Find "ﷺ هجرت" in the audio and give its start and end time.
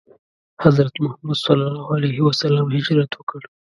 1.45-3.11